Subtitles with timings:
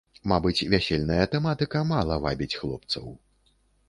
[0.31, 3.05] Мабыць, вясельная тэматыка мала вабіць хлопцаў.